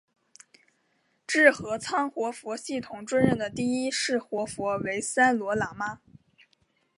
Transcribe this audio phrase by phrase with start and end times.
[1.27, 6.01] 智合仓活佛系统追认的第一世活佛为三罗喇嘛。